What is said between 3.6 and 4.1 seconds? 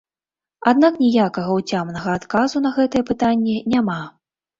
няма.